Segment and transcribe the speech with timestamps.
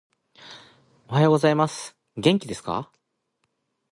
[1.09, 1.95] おはようございます。
[2.17, 2.91] 元気ですか？